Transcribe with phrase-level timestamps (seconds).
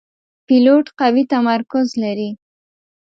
[0.47, 2.29] پیلوټ قوي تمرکز لري.